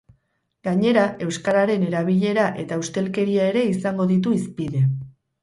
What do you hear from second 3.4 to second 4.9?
ere izango ditu hizpide.